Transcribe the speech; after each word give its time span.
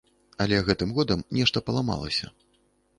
Але 0.45 0.61
гэтым 0.69 0.95
годам 1.01 1.23
нешта 1.39 1.57
паламалася. 1.71 2.35